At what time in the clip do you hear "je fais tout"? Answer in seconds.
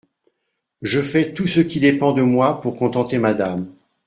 0.81-1.45